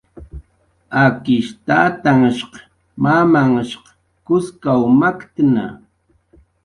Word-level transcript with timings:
Akish 1.03 1.51
tatanhshq 1.65 2.53
mamamnhhsh 3.03 3.77
Kuskw 4.25 4.81
maktnna 4.99 5.65